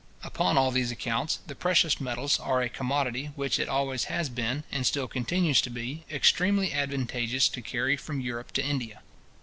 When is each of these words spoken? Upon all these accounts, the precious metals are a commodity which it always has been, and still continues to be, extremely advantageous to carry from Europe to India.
Upon 0.23 0.57
all 0.57 0.71
these 0.71 0.91
accounts, 0.91 1.37
the 1.45 1.53
precious 1.53 2.01
metals 2.01 2.39
are 2.39 2.63
a 2.63 2.69
commodity 2.69 3.25
which 3.35 3.59
it 3.59 3.69
always 3.69 4.05
has 4.05 4.29
been, 4.29 4.63
and 4.71 4.83
still 4.83 5.07
continues 5.07 5.61
to 5.61 5.69
be, 5.69 6.05
extremely 6.09 6.73
advantageous 6.73 7.47
to 7.49 7.61
carry 7.61 7.95
from 7.97 8.19
Europe 8.19 8.51
to 8.53 8.65
India. 8.65 9.03